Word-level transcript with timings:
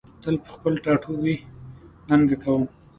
تل 0.23 0.35
په 0.43 0.49
خپل 0.55 0.73
ټاټوبي 0.83 1.35
ننګه 2.09 2.37
کوم 2.43 2.63